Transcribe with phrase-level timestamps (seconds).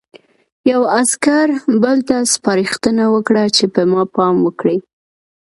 [0.71, 1.47] یوه عسکر
[1.83, 4.77] بل ته سپارښتنه وکړه چې په ما پام وکړي